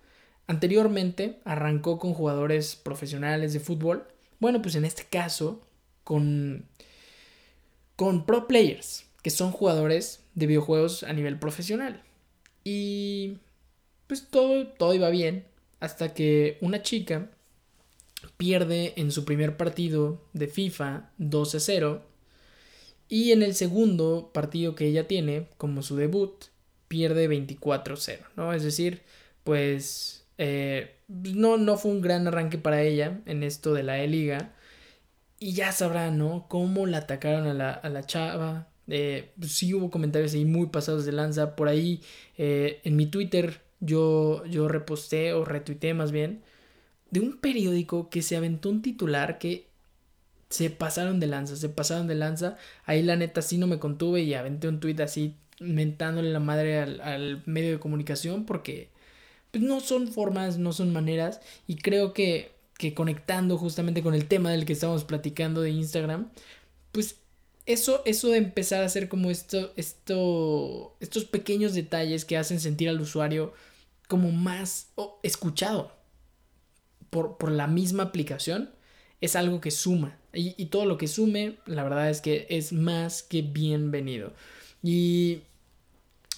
Anteriormente 0.48 1.40
arrancó 1.46 1.98
con 2.00 2.14
jugadores 2.14 2.76
profesionales 2.76 3.54
de 3.54 3.62
fútbol. 3.62 4.08
Bueno, 4.40 4.62
pues 4.62 4.76
en 4.76 4.84
este 4.84 5.06
caso 5.06 5.62
con, 6.04 6.66
con 8.02 8.26
pro 8.26 8.48
players, 8.48 9.06
que 9.22 9.30
son 9.30 9.52
jugadores 9.52 10.24
de 10.34 10.48
videojuegos 10.48 11.04
a 11.04 11.14
nivel 11.14 11.38
profesional. 11.38 12.02
Y 12.64 13.38
pues 14.08 14.28
todo, 14.28 14.70
todo 14.70 14.96
iba 14.96 15.12
bien 15.12 15.46
hasta 15.80 16.16
que 16.16 16.58
una 16.62 16.82
chica 16.82 17.30
pierde 18.38 18.94
en 18.96 19.12
su 19.12 19.24
primer 19.24 19.56
partido 19.56 20.20
de 20.34 20.48
FIFA 20.48 21.12
12 21.20 21.60
0 21.60 22.02
y 23.08 23.34
en 23.34 23.44
el 23.44 23.54
segundo 23.54 24.32
partido 24.34 24.74
que 24.74 24.88
ella 24.88 25.08
tiene, 25.08 25.50
como 25.58 25.84
su 25.84 25.96
debut, 25.96 26.46
pierde 26.88 27.30
24-0, 27.30 28.18
¿no? 28.36 28.52
Es 28.52 28.64
decir, 28.64 29.04
pues 29.44 30.26
eh, 30.40 30.96
no, 31.08 31.58
no 31.58 31.78
fue 31.78 31.92
un 31.92 32.02
gran 32.02 32.28
arranque 32.28 32.58
para 32.58 32.82
ella 32.82 33.22
en 33.28 33.44
esto 33.44 33.76
de 33.76 33.84
la 33.84 34.02
E-Liga. 34.02 34.56
Y 35.42 35.54
ya 35.54 35.72
sabrán, 35.72 36.20
¿no? 36.20 36.46
Cómo 36.48 36.86
la 36.86 37.00
atacaron 37.00 37.48
a 37.48 37.54
la, 37.56 37.72
a 37.72 37.90
la 37.90 38.06
chava. 38.06 38.68
Eh, 38.88 39.32
pues 39.40 39.54
sí 39.54 39.74
hubo 39.74 39.90
comentarios 39.90 40.34
ahí 40.36 40.46
muy 40.46 40.68
pasados 40.68 41.04
de 41.06 41.12
lanza. 41.12 41.56
Por 41.56 41.68
ahí 41.68 42.02
eh, 42.38 42.80
en 42.84 42.96
mi 42.96 43.08
Twitter 43.08 43.62
yo, 43.80 44.46
yo 44.46 44.68
reposté 44.68 45.34
o 45.34 45.44
retuiteé 45.44 45.96
más 45.96 46.12
bien 46.12 46.44
de 47.10 47.20
un 47.22 47.38
periódico 47.38 48.10
que 48.10 48.22
se 48.22 48.38
aventó 48.38 48.70
un 48.70 48.82
titular 48.82 49.40
que 49.40 49.68
se 50.50 50.70
pasaron 50.70 51.20
de 51.20 51.28
lanza, 51.28 51.56
se 51.56 51.70
pasaron 51.70 52.08
de 52.08 52.16
lanza. 52.16 52.58
Ahí 52.86 53.04
la 53.04 53.16
neta 53.16 53.42
sí 53.42 53.58
no 53.58 53.68
me 53.68 53.80
contuve 53.80 54.22
y 54.22 54.34
aventé 54.36 54.68
un 54.68 54.80
tweet 54.80 55.02
así 55.02 55.36
mentándole 55.60 56.32
la 56.32 56.40
madre 56.40 56.80
al, 56.80 57.44
medio 57.48 57.72
de 57.72 57.80
comunicación 57.80 58.46
porque 58.46 58.90
pues, 59.52 59.64
no 59.64 59.80
son 59.80 60.08
formas, 60.08 60.58
no 60.58 60.74
son 60.74 60.94
maneras 60.94 61.42
y 61.68 61.78
creo 61.78 62.14
que, 62.14 62.51
que 62.82 62.96
conectando 62.96 63.60
justamente 63.60 64.02
con 64.02 64.16
el 64.16 64.28
tema 64.28 64.50
del 64.50 64.66
que 64.66 64.74
estamos 64.74 65.04
platicando 65.04 65.62
de 65.62 65.70
Instagram, 65.70 66.32
pues 66.92 67.18
eso, 67.68 68.02
eso 68.06 68.30
de 68.30 68.40
empezar 68.40 68.82
a 68.82 68.88
hacer 68.88 69.08
como 69.08 69.30
esto, 69.30 69.72
esto, 69.76 70.98
estos 71.00 71.26
pequeños 71.26 71.76
detalles 71.76 72.26
que 72.26 72.38
hacen 72.38 72.60
sentir 72.60 72.90
al 72.90 73.00
usuario 73.00 73.54
como 74.08 74.32
más 74.32 74.90
escuchado 75.22 75.92
por, 77.12 77.38
por, 77.38 77.52
la 77.52 77.68
misma 77.68 78.02
aplicación, 78.02 78.72
es 79.22 79.36
algo 79.36 79.62
que 79.62 79.70
suma. 79.70 80.18
Y, 80.34 80.56
y, 80.58 80.66
todo 80.66 80.86
lo 80.86 80.98
que 80.98 81.08
sume, 81.08 81.60
la 81.68 81.84
verdad 81.84 82.10
es 82.10 82.20
que 82.20 82.48
es 82.50 82.74
más 82.74 83.22
que 83.22 83.44
bienvenido. 83.44 84.34
Y, 84.82 85.44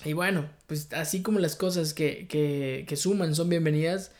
y 0.04 0.12
bueno, 0.12 0.50
pues 0.68 0.92
así 0.92 1.22
como 1.22 1.40
las 1.40 1.56
cosas 1.56 1.94
que, 1.94 2.28
que, 2.28 2.84
que 2.86 2.98
suman 2.98 3.34
son 3.34 3.48
bienvenidas, 3.48 4.12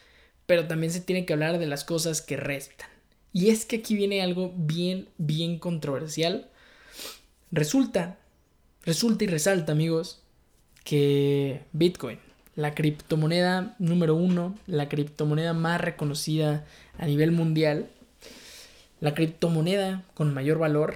pero 0.46 0.68
también 0.68 0.92
se 0.92 1.02
tiene 1.02 1.26
que 1.26 1.34
hablar 1.34 1.60
de 1.60 1.68
las 1.68 1.84
cosas 1.84 2.22
que 2.22 2.38
restan. 2.38 2.90
Y 3.32 3.50
es 3.50 3.66
que 3.66 3.78
aquí 3.78 3.96
viene 3.96 4.22
algo 4.22 4.54
bien, 4.56 5.10
bien 5.18 5.58
controversial 5.58 6.50
Resulta, 7.54 8.18
resulta 8.84 9.26
y 9.26 9.28
resalta, 9.28 9.74
amigos, 9.74 10.24
que 10.84 11.62
Bitcoin, 11.72 12.18
la 12.56 12.74
criptomoneda 12.74 13.76
número 13.78 14.16
uno, 14.16 14.58
la 14.66 14.90
criptomoneda 14.90 15.54
más 15.54 15.80
reconocida 15.80 16.66
a 16.98 17.06
nivel 17.06 17.32
mundial, 17.32 17.90
la 19.02 19.14
criptomoneda 19.14 20.04
con 20.16 20.34
mayor 20.34 20.58
valor, 20.58 20.96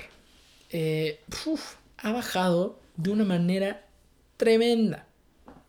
eh, 0.71 1.19
ha 1.97 2.11
bajado 2.11 2.79
de 2.95 3.11
una 3.11 3.23
manera 3.23 3.85
tremenda. 4.37 5.05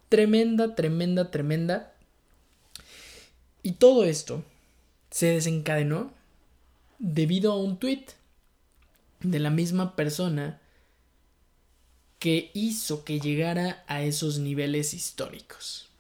Tremenda, 0.09 0.75
tremenda, 0.75 1.31
tremenda. 1.31 1.93
Y 3.69 3.73
todo 3.73 4.07
esto 4.07 4.43
se 5.11 5.27
desencadenó 5.27 6.11
debido 6.99 7.53
a 7.53 7.59
un 7.59 7.79
tweet 7.79 8.07
de 9.21 9.39
la 9.41 9.51
misma 9.51 9.95
persona 9.95 10.59
que 12.19 12.51
hizo 12.55 13.05
que 13.05 13.21
llegara 13.21 13.85
a 13.87 14.03
esos 14.03 14.39
niveles 14.39 14.95
históricos. 14.95 15.91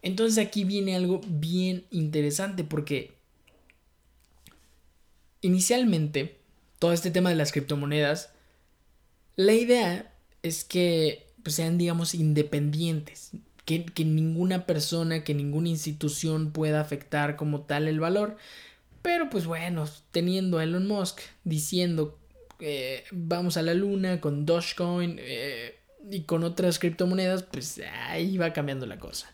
Entonces 0.00 0.42
aquí 0.42 0.64
viene 0.64 0.96
algo 0.96 1.20
bien 1.26 1.84
interesante 1.90 2.64
porque 2.64 3.12
inicialmente 5.42 6.38
todo 6.78 6.94
este 6.94 7.10
tema 7.10 7.28
de 7.28 7.36
las 7.36 7.52
criptomonedas, 7.52 8.30
la 9.36 9.52
idea 9.52 10.10
es 10.42 10.64
que 10.64 11.26
pues, 11.42 11.54
sean 11.54 11.76
digamos 11.76 12.14
independientes, 12.14 13.32
que, 13.68 14.04
ninguna 14.06 14.64
persona, 14.64 15.24
que 15.24 15.34
ninguna 15.34 15.68
institución 15.68 16.52
pueda 16.52 16.80
afectar 16.80 17.36
como 17.36 17.60
tal 17.60 17.86
el 17.86 18.00
valor. 18.00 18.36
Pero 19.02 19.28
pues 19.28 19.44
bueno, 19.44 19.86
teniendo 20.10 20.58
a 20.58 20.64
Elon 20.64 20.86
Musk 20.86 21.20
diciendo 21.44 22.18
eh, 22.60 23.04
vamos 23.12 23.58
a 23.58 23.62
la 23.62 23.74
luna 23.74 24.20
con 24.20 24.46
Dogecoin 24.46 25.16
eh, 25.20 25.76
y 26.10 26.22
con 26.22 26.44
otras 26.44 26.78
criptomonedas, 26.78 27.42
pues 27.42 27.80
ahí 28.06 28.38
va 28.38 28.54
cambiando 28.54 28.86
la 28.86 28.98
cosa. 28.98 29.30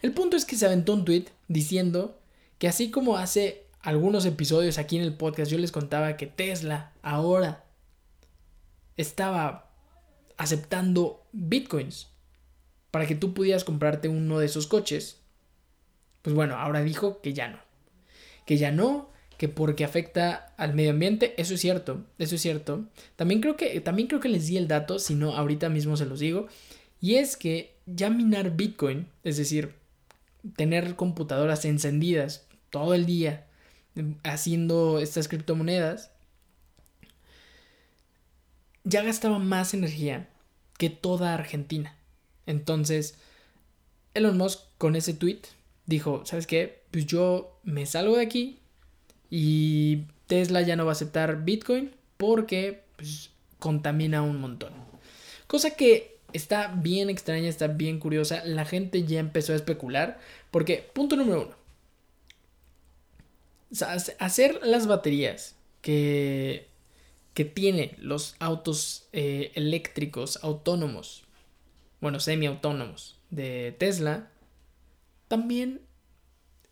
El 0.00 0.12
punto 0.12 0.36
es 0.36 0.46
que 0.46 0.56
se 0.56 0.64
aventó 0.64 0.94
un 0.94 1.04
tweet 1.04 1.26
diciendo 1.48 2.18
que 2.58 2.68
así 2.68 2.90
como 2.90 3.18
hace 3.18 3.64
algunos 3.82 4.24
episodios 4.24 4.78
aquí 4.78 4.96
en 4.96 5.02
el 5.02 5.14
podcast 5.14 5.50
yo 5.50 5.58
les 5.58 5.72
contaba 5.72 6.16
que 6.16 6.26
Tesla 6.26 6.92
ahora 7.02 7.64
estaba 8.96 9.70
aceptando 10.38 11.22
bitcoins 11.32 12.13
para 12.94 13.06
que 13.08 13.16
tú 13.16 13.34
pudieras 13.34 13.64
comprarte 13.64 14.06
uno 14.06 14.38
de 14.38 14.46
esos 14.46 14.68
coches, 14.68 15.18
pues 16.22 16.32
bueno, 16.32 16.54
ahora 16.54 16.84
dijo 16.84 17.20
que 17.22 17.32
ya 17.32 17.48
no. 17.48 17.58
Que 18.46 18.56
ya 18.56 18.70
no, 18.70 19.10
que 19.36 19.48
porque 19.48 19.84
afecta 19.84 20.54
al 20.56 20.74
medio 20.74 20.92
ambiente, 20.92 21.34
eso 21.36 21.54
es 21.54 21.60
cierto, 21.60 22.04
eso 22.18 22.36
es 22.36 22.40
cierto. 22.40 22.84
También 23.16 23.40
creo 23.40 23.56
que, 23.56 23.80
también 23.80 24.06
creo 24.06 24.20
que 24.20 24.28
les 24.28 24.46
di 24.46 24.58
el 24.58 24.68
dato, 24.68 25.00
si 25.00 25.16
no, 25.16 25.34
ahorita 25.34 25.70
mismo 25.70 25.96
se 25.96 26.06
los 26.06 26.20
digo. 26.20 26.46
Y 27.00 27.16
es 27.16 27.36
que 27.36 27.74
ya 27.84 28.10
minar 28.10 28.54
Bitcoin, 28.54 29.08
es 29.24 29.38
decir, 29.38 29.74
tener 30.54 30.94
computadoras 30.94 31.64
encendidas 31.64 32.46
todo 32.70 32.94
el 32.94 33.06
día 33.06 33.44
em, 33.96 34.18
haciendo 34.22 35.00
estas 35.00 35.26
criptomonedas, 35.26 36.12
ya 38.84 39.02
gastaba 39.02 39.40
más 39.40 39.74
energía 39.74 40.28
que 40.78 40.90
toda 40.90 41.34
Argentina. 41.34 41.98
Entonces, 42.46 43.16
Elon 44.14 44.36
Musk 44.36 44.60
con 44.78 44.96
ese 44.96 45.14
tweet 45.14 45.40
dijo, 45.86 46.24
¿sabes 46.24 46.46
qué? 46.46 46.82
Pues 46.90 47.06
yo 47.06 47.58
me 47.62 47.86
salgo 47.86 48.16
de 48.16 48.22
aquí, 48.22 48.60
y 49.36 50.04
Tesla 50.28 50.62
ya 50.62 50.76
no 50.76 50.84
va 50.84 50.92
a 50.92 50.94
aceptar 50.94 51.44
Bitcoin 51.44 51.90
porque 52.16 52.84
pues, 52.96 53.30
contamina 53.58 54.22
un 54.22 54.40
montón. 54.40 54.72
Cosa 55.48 55.70
que 55.70 56.18
está 56.32 56.68
bien 56.68 57.10
extraña, 57.10 57.48
está 57.48 57.66
bien 57.66 57.98
curiosa. 57.98 58.44
La 58.44 58.64
gente 58.64 59.02
ya 59.02 59.18
empezó 59.18 59.52
a 59.52 59.56
especular. 59.56 60.20
Porque, 60.52 60.88
punto 60.92 61.16
número 61.16 61.42
uno. 61.42 61.56
Hacer 64.20 64.60
las 64.62 64.86
baterías 64.86 65.56
que, 65.80 66.68
que 67.34 67.44
tienen 67.44 67.96
los 67.98 68.36
autos 68.38 69.08
eh, 69.12 69.50
eléctricos 69.56 70.38
autónomos, 70.44 71.23
bueno, 72.04 72.20
semiautónomos 72.20 73.18
de 73.30 73.74
Tesla, 73.78 74.30
también 75.26 75.80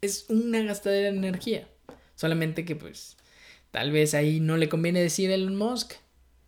es 0.02 0.26
una 0.28 0.60
gastadera 0.60 1.10
de 1.10 1.16
energía. 1.16 1.68
Solamente 2.16 2.66
que 2.66 2.76
pues 2.76 3.16
tal 3.70 3.92
vez 3.92 4.12
ahí 4.12 4.40
no 4.40 4.58
le 4.58 4.68
conviene 4.68 5.00
decir 5.00 5.30
a 5.30 5.34
Elon 5.36 5.56
Musk 5.56 5.94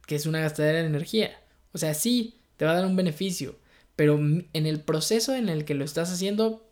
que 0.06 0.16
es 0.16 0.26
una 0.26 0.40
gastadera 0.40 0.80
de 0.80 0.86
energía. 0.86 1.30
O 1.72 1.78
sea, 1.78 1.94
sí, 1.94 2.42
te 2.58 2.66
va 2.66 2.72
a 2.72 2.74
dar 2.74 2.84
un 2.84 2.94
beneficio, 2.94 3.58
pero 3.96 4.18
en 4.18 4.66
el 4.66 4.82
proceso 4.82 5.34
en 5.34 5.48
el 5.48 5.64
que 5.64 5.72
lo 5.72 5.86
estás 5.86 6.12
haciendo, 6.12 6.70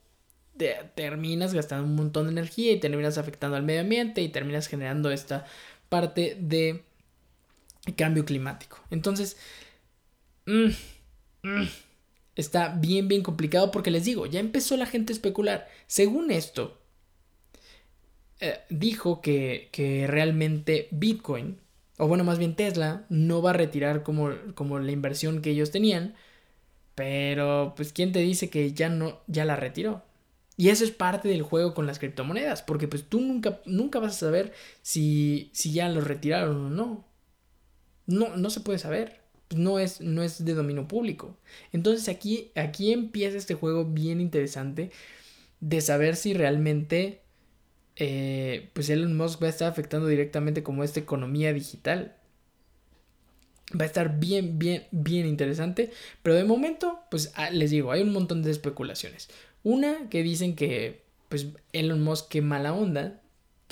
te 0.59 0.77
terminas 0.95 1.55
gastando 1.55 1.87
un 1.87 1.95
montón 1.95 2.27
de 2.27 2.33
energía 2.33 2.73
y 2.73 2.79
terminas 2.79 3.17
afectando 3.17 3.57
al 3.57 3.63
medio 3.63 3.81
ambiente 3.81 4.21
y 4.21 4.29
terminas 4.29 4.67
generando 4.67 5.11
esta 5.11 5.47
parte 5.89 6.37
de 6.39 6.85
cambio 7.97 8.27
climático. 8.27 8.85
Entonces, 8.91 9.39
mm, 10.45 10.69
mm, 11.43 11.69
está 12.37 12.69
bien, 12.69 13.09
bien 13.09 13.23
complicado 13.23 13.71
porque 13.71 13.91
les 13.91 14.05
digo, 14.05 14.27
ya 14.27 14.41
empezó 14.41 14.77
la 14.77 14.87
gente 14.87 15.13
a 15.13 15.17
especular. 15.17 15.69
Según 15.87 16.31
esto, 16.31 16.79
eh, 18.41 18.61
dijo 18.71 19.21
que, 19.23 19.69
realmente 20.09 20.89
Bitcoin, 20.91 21.59
o 21.99 22.09
bueno, 22.09 22.25
más 22.25 22.39
bien 22.39 22.57
Tesla, 22.57 23.07
no 23.09 23.43
va 23.43 23.51
a 23.51 23.53
retirar 23.55 24.03
como, 24.03 24.31
como 24.55 24.79
la 24.79 24.93
inversión 24.93 25.43
que 25.43 25.51
ellos 25.51 25.71
tenían, 25.71 26.15
pero 26.95 27.75
pues 27.77 27.93
quién 27.93 28.13
te 28.13 28.21
dice 28.21 28.51
que 28.51 28.73
ya 28.73 28.89
no, 28.89 29.21
ya 29.29 29.45
la 29.45 29.57
retiró. 29.57 30.05
Y 30.57 30.69
eso 30.71 30.85
es 30.85 30.91
parte 30.91 31.29
del 31.29 31.43
juego 31.43 31.75
con 31.75 31.87
las 31.87 31.99
criptomonedas, 31.99 32.63
porque 32.63 32.89
pues 32.89 33.05
tú 33.09 33.21
nunca, 33.21 33.61
nunca 33.65 33.99
vas 34.01 34.17
a 34.17 34.27
saber 34.27 34.53
si, 34.83 35.51
si 35.55 35.73
ya 35.73 35.89
lo 35.89 36.01
retiraron 36.03 36.67
o 36.67 36.71
no. 36.71 37.05
No, 38.07 38.37
no 38.37 38.51
se 38.51 38.61
puede 38.61 38.79
saber. 38.79 39.22
No 39.57 39.79
es, 39.79 40.01
no 40.01 40.23
es 40.23 40.45
de 40.45 40.55
dominio 40.55 40.89
público. 40.89 41.37
Entonces 41.73 42.09
aquí, 42.09 42.51
aquí 42.55 42.93
empieza 42.93 43.39
este 43.39 43.55
juego 43.55 43.85
bien 43.85 44.21
interesante 44.21 44.91
de 45.61 45.81
saber 45.81 46.17
si 46.17 46.35
realmente 46.35 47.23
eh, 47.97 48.71
pues 48.73 48.91
Elon 48.91 49.17
Musk 49.17 49.43
va 49.43 49.47
a 49.47 49.51
estar 49.51 49.71
afectando 49.71 50.07
directamente 50.07 50.63
como 50.63 50.85
esta 50.85 51.01
economía 51.01 51.53
digital. 51.53 52.17
Va 53.79 53.85
a 53.85 53.87
estar 53.87 54.19
bien, 54.19 54.59
bien, 54.59 54.87
bien 54.91 55.27
interesante. 55.27 55.91
Pero 56.23 56.37
de 56.37 56.45
momento, 56.45 57.01
pues 57.11 57.33
ah, 57.37 57.51
les 57.51 57.71
digo, 57.71 57.93
hay 57.93 58.03
un 58.03 58.13
montón 58.13 58.43
de 58.43 58.51
especulaciones. 58.51 59.29
Una 59.63 60.09
que 60.11 60.23
dicen 60.23 60.57
que, 60.57 61.03
pues 61.29 61.49
Elon 61.73 62.03
Musk, 62.03 62.29
qué 62.29 62.43
mala 62.43 62.75
onda, 62.75 63.22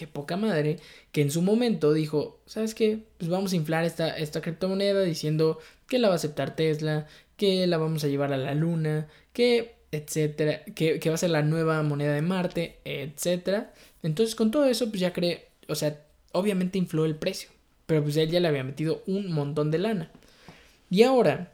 qué 0.00 0.06
poca 0.06 0.38
madre, 0.38 0.78
que 1.12 1.20
en 1.20 1.30
su 1.30 1.42
momento 1.42 1.92
dijo, 1.92 2.40
¿sabes 2.46 2.74
qué? 2.74 3.00
Pues 3.18 3.30
vamos 3.30 3.52
a 3.52 3.56
inflar 3.56 3.84
esta, 3.84 4.16
esta 4.16 4.40
criptomoneda 4.40 5.02
diciendo 5.02 5.58
que 5.86 5.98
la 5.98 6.08
va 6.08 6.14
a 6.14 6.16
aceptar 6.16 6.56
Tesla, 6.56 7.06
que 7.36 7.66
la 7.66 7.76
vamos 7.76 8.02
a 8.02 8.08
llevar 8.08 8.32
a 8.32 8.38
la 8.38 8.54
luna, 8.54 9.08
que 9.34 9.74
etcétera, 9.92 10.64
que, 10.74 11.00
que 11.00 11.08
va 11.10 11.16
a 11.16 11.18
ser 11.18 11.28
la 11.28 11.42
nueva 11.42 11.82
moneda 11.82 12.14
de 12.14 12.22
Marte, 12.22 12.78
etcétera. 12.84 13.74
Entonces 14.02 14.34
con 14.34 14.50
todo 14.50 14.64
eso 14.64 14.88
pues 14.88 15.00
ya 15.00 15.12
cree, 15.12 15.48
o 15.68 15.74
sea, 15.74 16.00
obviamente 16.32 16.78
infló 16.78 17.04
el 17.04 17.16
precio, 17.16 17.50
pero 17.84 18.02
pues 18.02 18.16
él 18.16 18.30
ya 18.30 18.40
le 18.40 18.48
había 18.48 18.64
metido 18.64 19.02
un 19.06 19.30
montón 19.30 19.70
de 19.70 19.80
lana. 19.80 20.10
Y 20.88 21.02
ahora 21.02 21.52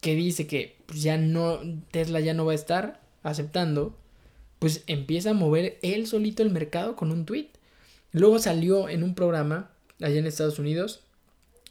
que 0.00 0.14
dice 0.14 0.46
que 0.46 0.76
pues 0.86 1.02
ya 1.02 1.16
no, 1.18 1.58
Tesla 1.90 2.20
ya 2.20 2.34
no 2.34 2.44
va 2.44 2.52
a 2.52 2.54
estar 2.54 3.00
aceptando, 3.24 3.96
pues 4.62 4.84
empieza 4.86 5.30
a 5.30 5.34
mover 5.34 5.80
él 5.82 6.06
solito 6.06 6.44
el 6.44 6.50
mercado 6.50 6.94
con 6.94 7.10
un 7.10 7.26
tweet. 7.26 7.48
Luego 8.12 8.38
salió 8.38 8.88
en 8.88 9.02
un 9.02 9.16
programa 9.16 9.72
allá 10.00 10.20
en 10.20 10.26
Estados 10.28 10.60
Unidos, 10.60 11.00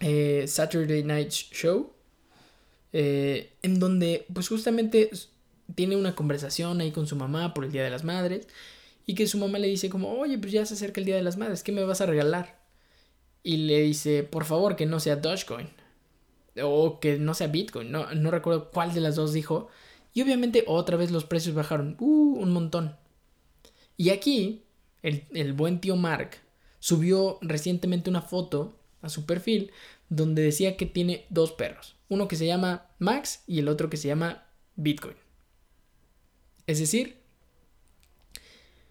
eh, 0.02 0.44
Saturday 0.46 1.02
Night 1.02 1.30
Show, 1.30 1.94
eh, 2.92 3.54
en 3.62 3.80
donde 3.80 4.26
pues 4.34 4.50
justamente 4.50 5.10
tiene 5.74 5.96
una 5.96 6.16
conversación 6.16 6.82
ahí 6.82 6.92
con 6.92 7.08
su 7.08 7.16
mamá 7.16 7.54
por 7.54 7.64
el 7.64 7.72
Día 7.72 7.86
de 7.86 7.92
las 7.92 8.04
Madres 8.04 8.50
y 9.06 9.16
que 9.16 9.26
su 9.26 9.38
mamá 9.38 9.58
le 9.58 9.70
dice 9.70 9.90
como, 9.90 10.12
oye, 10.20 10.38
pues 10.38 10.52
ya 10.52 10.66
se 10.66 10.74
acerca 10.74 11.00
el 11.00 11.06
Día 11.06 11.16
de 11.16 11.24
las 11.24 11.38
Madres, 11.38 11.64
¿qué 11.64 11.72
me 11.72 11.86
vas 11.86 12.02
a 12.02 12.08
regalar? 12.08 12.60
Y 13.42 13.56
le 13.56 13.84
dice, 13.84 14.24
por 14.24 14.44
favor, 14.44 14.76
que 14.76 14.86
no 14.86 15.00
sea 15.00 15.16
Dogecoin. 15.16 15.70
O 16.62 17.00
que 17.00 17.18
no 17.18 17.36
sea 17.36 17.48
Bitcoin, 17.48 17.90
no, 17.90 18.14
no 18.14 18.32
recuerdo 18.32 18.70
cuál 18.70 18.94
de 18.94 19.00
las 19.00 19.16
dos 19.16 19.32
dijo. 19.32 19.70
Y 20.14 20.22
obviamente 20.22 20.64
otra 20.68 20.98
vez 20.98 21.12
los 21.12 21.26
precios 21.26 21.56
bajaron, 21.56 21.96
uh, 22.00 22.40
un 22.40 22.52
montón. 22.52 22.96
Y 23.98 24.10
aquí, 24.10 24.64
el, 25.04 25.26
el 25.34 25.54
buen 25.54 25.80
tío 25.80 25.96
Mark 25.96 26.38
subió 26.80 27.38
recientemente 27.42 28.10
una 28.10 28.22
foto 28.22 28.76
a 29.02 29.10
su 29.10 29.26
perfil 29.26 29.72
donde 30.10 30.42
decía 30.42 30.76
que 30.76 30.86
tiene 30.86 31.26
dos 31.30 31.54
perros. 31.54 31.96
Uno 32.10 32.28
que 32.28 32.36
se 32.36 32.46
llama 32.46 32.88
Max 33.00 33.44
y 33.48 33.60
el 33.60 33.70
otro 33.70 33.90
que 33.90 33.98
se 33.98 34.10
llama 34.10 34.46
Bitcoin. 34.76 35.16
Es 36.68 36.80
decir, 36.80 37.18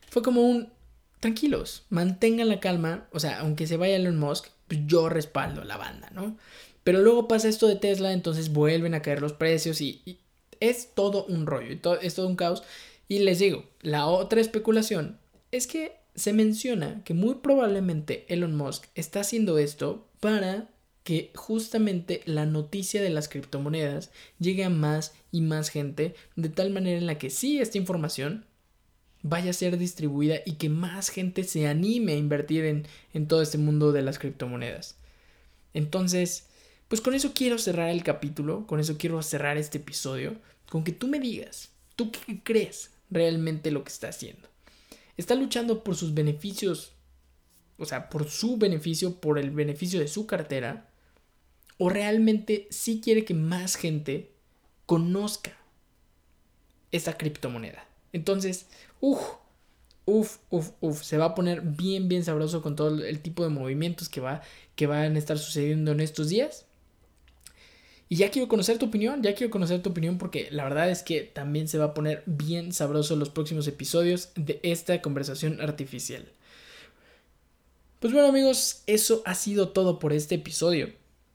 fue 0.08 0.22
como 0.22 0.42
un 0.42 0.72
tranquilos, 1.20 1.84
mantengan 1.90 2.48
la 2.48 2.60
calma, 2.60 3.06
o 3.12 3.20
sea, 3.20 3.40
aunque 3.40 3.66
se 3.66 3.76
vaya 3.76 3.96
Elon 3.96 4.18
Musk, 4.18 4.46
pues 4.66 4.80
yo 4.86 5.08
respaldo 5.08 5.64
la 5.64 5.76
banda, 5.76 6.10
¿no? 6.14 6.36
Pero 6.82 7.00
luego 7.00 7.28
pasa 7.28 7.48
esto 7.48 7.68
de 7.68 7.76
Tesla, 7.76 8.12
entonces 8.12 8.52
vuelven 8.52 8.94
a 8.94 9.02
caer 9.02 9.20
los 9.20 9.34
precios 9.34 9.82
y, 9.82 10.19
es 10.60 10.94
todo 10.94 11.24
un 11.24 11.46
rollo, 11.46 11.98
es 12.00 12.14
todo 12.14 12.28
un 12.28 12.36
caos. 12.36 12.62
Y 13.08 13.20
les 13.20 13.38
digo, 13.38 13.64
la 13.80 14.06
otra 14.06 14.40
especulación 14.40 15.18
es 15.50 15.66
que 15.66 15.96
se 16.14 16.32
menciona 16.32 17.02
que 17.04 17.14
muy 17.14 17.36
probablemente 17.36 18.26
Elon 18.28 18.56
Musk 18.56 18.84
está 18.94 19.20
haciendo 19.20 19.58
esto 19.58 20.06
para 20.20 20.68
que 21.02 21.32
justamente 21.34 22.20
la 22.26 22.46
noticia 22.46 23.02
de 23.02 23.10
las 23.10 23.28
criptomonedas 23.28 24.10
llegue 24.38 24.64
a 24.64 24.70
más 24.70 25.14
y 25.32 25.40
más 25.40 25.70
gente, 25.70 26.14
de 26.36 26.50
tal 26.50 26.70
manera 26.70 26.98
en 26.98 27.06
la 27.06 27.18
que 27.18 27.30
sí, 27.30 27.58
esta 27.58 27.78
información 27.78 28.44
vaya 29.22 29.50
a 29.50 29.54
ser 29.54 29.76
distribuida 29.78 30.36
y 30.44 30.52
que 30.52 30.68
más 30.68 31.08
gente 31.08 31.44
se 31.44 31.66
anime 31.66 32.12
a 32.12 32.16
invertir 32.16 32.64
en, 32.64 32.86
en 33.12 33.28
todo 33.28 33.42
este 33.42 33.58
mundo 33.58 33.92
de 33.92 34.02
las 34.02 34.18
criptomonedas. 34.18 34.96
Entonces, 35.74 36.49
pues 36.90 37.00
con 37.00 37.14
eso 37.14 37.30
quiero 37.32 37.56
cerrar 37.56 37.88
el 37.90 38.02
capítulo, 38.02 38.66
con 38.66 38.80
eso 38.80 38.98
quiero 38.98 39.22
cerrar 39.22 39.56
este 39.56 39.78
episodio, 39.78 40.34
con 40.68 40.82
que 40.82 40.90
tú 40.90 41.06
me 41.06 41.20
digas, 41.20 41.70
¿tú 41.94 42.10
qué 42.10 42.42
crees 42.42 42.90
realmente 43.10 43.70
lo 43.70 43.84
que 43.84 43.92
está 43.92 44.08
haciendo? 44.08 44.48
¿Está 45.16 45.36
luchando 45.36 45.84
por 45.84 45.94
sus 45.94 46.14
beneficios, 46.14 46.90
o 47.78 47.84
sea, 47.84 48.08
por 48.08 48.28
su 48.28 48.56
beneficio, 48.56 49.20
por 49.20 49.38
el 49.38 49.52
beneficio 49.52 50.00
de 50.00 50.08
su 50.08 50.26
cartera? 50.26 50.90
¿O 51.78 51.90
realmente 51.90 52.66
sí 52.72 53.00
quiere 53.00 53.24
que 53.24 53.34
más 53.34 53.76
gente 53.76 54.32
conozca 54.84 55.56
esta 56.90 57.16
criptomoneda? 57.16 57.86
Entonces, 58.12 58.66
uff, 59.00 59.20
uff, 60.06 60.38
uff, 60.50 60.70
uff, 60.80 61.04
se 61.04 61.18
va 61.18 61.26
a 61.26 61.34
poner 61.36 61.60
bien, 61.60 62.08
bien 62.08 62.24
sabroso 62.24 62.62
con 62.62 62.74
todo 62.74 63.00
el 63.04 63.20
tipo 63.20 63.44
de 63.44 63.50
movimientos 63.50 64.08
que, 64.08 64.20
va, 64.20 64.42
que 64.74 64.88
van 64.88 65.14
a 65.14 65.18
estar 65.20 65.38
sucediendo 65.38 65.92
en 65.92 66.00
estos 66.00 66.28
días. 66.30 66.66
Y 68.12 68.16
ya 68.16 68.32
quiero 68.32 68.48
conocer 68.48 68.76
tu 68.76 68.86
opinión, 68.86 69.22
ya 69.22 69.36
quiero 69.36 69.52
conocer 69.52 69.82
tu 69.82 69.90
opinión 69.90 70.18
porque 70.18 70.48
la 70.50 70.64
verdad 70.64 70.90
es 70.90 71.04
que 71.04 71.20
también 71.20 71.68
se 71.68 71.78
va 71.78 71.84
a 71.86 71.94
poner 71.94 72.24
bien 72.26 72.72
sabroso 72.72 73.14
los 73.14 73.30
próximos 73.30 73.68
episodios 73.68 74.32
de 74.34 74.58
esta 74.64 75.00
conversación 75.00 75.60
artificial. 75.60 76.26
Pues 78.00 78.12
bueno 78.12 78.28
amigos, 78.28 78.82
eso 78.88 79.22
ha 79.26 79.36
sido 79.36 79.68
todo 79.68 80.00
por 80.00 80.12
este 80.12 80.34
episodio. 80.34 80.90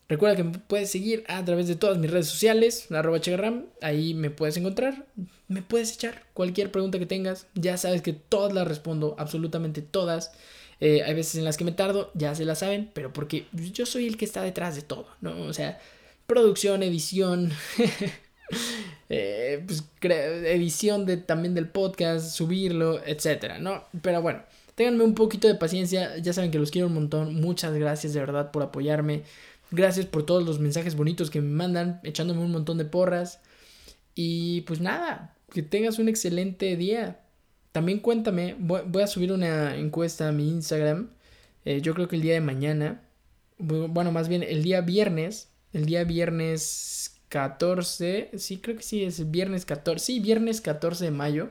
Recuerda 0.09 0.35
que 0.35 0.43
me 0.43 0.59
puedes 0.59 0.91
seguir 0.91 1.23
a 1.29 1.45
través 1.45 1.69
de 1.69 1.77
todas 1.77 1.97
mis 1.97 2.11
redes 2.11 2.27
sociales, 2.27 2.91
arroba 2.91 3.21
chegarram, 3.21 3.67
ahí 3.81 4.13
me 4.13 4.29
puedes 4.29 4.57
encontrar, 4.57 5.05
me 5.47 5.61
puedes 5.61 5.93
echar 5.93 6.23
cualquier 6.33 6.71
pregunta 6.73 6.99
que 6.99 7.05
tengas, 7.05 7.47
ya 7.53 7.77
sabes 7.77 8.01
que 8.01 8.11
todas 8.11 8.51
las 8.51 8.67
respondo, 8.67 9.15
absolutamente 9.17 9.81
todas. 9.81 10.33
Eh, 10.81 11.03
hay 11.03 11.13
veces 11.13 11.35
en 11.35 11.45
las 11.45 11.55
que 11.55 11.63
me 11.63 11.71
tardo, 11.71 12.11
ya 12.15 12.35
se 12.35 12.43
las 12.43 12.59
saben, 12.59 12.91
pero 12.93 13.13
porque 13.13 13.45
yo 13.53 13.85
soy 13.85 14.07
el 14.07 14.17
que 14.17 14.25
está 14.25 14.41
detrás 14.41 14.75
de 14.75 14.81
todo, 14.81 15.07
¿no? 15.21 15.41
O 15.43 15.53
sea, 15.53 15.79
producción, 16.27 16.83
edición, 16.83 17.51
eh, 19.09 19.63
pues, 19.65 19.83
edición 20.01 21.05
de, 21.05 21.17
también 21.17 21.53
del 21.53 21.67
podcast, 21.69 22.29
subirlo, 22.29 23.03
etcétera, 23.05 23.59
¿no? 23.59 23.83
Pero 24.01 24.21
bueno, 24.21 24.43
ténganme 24.75 25.03
un 25.03 25.15
poquito 25.15 25.47
de 25.47 25.55
paciencia, 25.55 26.17
ya 26.17 26.33
saben 26.33 26.51
que 26.51 26.59
los 26.59 26.71
quiero 26.71 26.87
un 26.87 26.93
montón, 26.93 27.35
muchas 27.35 27.73
gracias 27.73 28.13
de 28.13 28.19
verdad 28.19 28.51
por 28.51 28.63
apoyarme. 28.63 29.23
Gracias 29.71 30.05
por 30.05 30.25
todos 30.25 30.45
los 30.45 30.59
mensajes 30.59 30.95
bonitos 30.95 31.29
que 31.29 31.41
me 31.41 31.49
mandan, 31.49 31.99
echándome 32.03 32.41
un 32.41 32.51
montón 32.51 32.77
de 32.77 32.85
porras. 32.85 33.39
Y 34.13 34.61
pues 34.61 34.79
nada, 34.79 35.35
que 35.51 35.63
tengas 35.63 35.99
un 35.99 36.07
excelente 36.07 36.75
día. 36.77 37.19
También 37.71 37.99
cuéntame, 37.99 38.55
voy, 38.59 39.03
a 39.03 39.07
subir 39.07 39.31
una 39.33 39.75
encuesta 39.75 40.29
a 40.29 40.31
mi 40.31 40.49
Instagram. 40.49 41.09
Eh, 41.65 41.81
yo 41.81 41.93
creo 41.93 42.07
que 42.07 42.15
el 42.15 42.21
día 42.21 42.33
de 42.35 42.41
mañana, 42.41 43.01
bueno, 43.57 44.11
más 44.11 44.29
bien 44.29 44.43
el 44.43 44.63
día 44.63 44.81
viernes, 44.81 45.49
el 45.75 45.85
día 45.85 46.05
viernes 46.05 47.17
14, 47.29 48.31
sí, 48.37 48.57
creo 48.59 48.77
que 48.77 48.83
sí, 48.83 49.03
es 49.03 49.29
viernes 49.29 49.65
14, 49.65 50.03
sí, 50.03 50.19
viernes 50.21 50.61
14 50.61 51.05
de 51.05 51.11
mayo. 51.11 51.49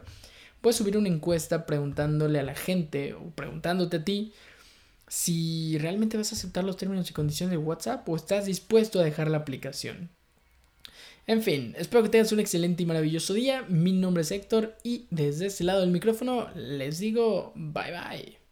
Voy 0.62 0.70
a 0.70 0.72
subir 0.72 0.96
una 0.96 1.08
encuesta 1.08 1.66
preguntándole 1.66 2.40
a 2.40 2.42
la 2.42 2.54
gente 2.54 3.12
o 3.12 3.30
preguntándote 3.30 3.98
a 3.98 4.04
ti 4.04 4.32
si 5.08 5.76
realmente 5.76 6.16
vas 6.16 6.32
a 6.32 6.36
aceptar 6.36 6.64
los 6.64 6.78
términos 6.78 7.10
y 7.10 7.12
condiciones 7.12 7.50
de 7.50 7.58
WhatsApp 7.58 8.08
o 8.08 8.16
estás 8.16 8.46
dispuesto 8.46 8.98
a 8.98 9.04
dejar 9.04 9.28
la 9.28 9.38
aplicación. 9.38 10.08
En 11.26 11.42
fin, 11.42 11.74
espero 11.76 12.02
que 12.02 12.08
tengas 12.08 12.32
un 12.32 12.40
excelente 12.40 12.82
y 12.82 12.86
maravilloso 12.86 13.34
día. 13.34 13.66
Mi 13.68 13.92
nombre 13.92 14.22
es 14.22 14.30
Héctor 14.30 14.76
y 14.82 15.06
desde 15.10 15.46
este 15.46 15.64
lado 15.64 15.80
del 15.80 15.90
micrófono 15.90 16.48
les 16.54 16.98
digo 16.98 17.52
bye 17.54 17.92
bye. 17.92 18.43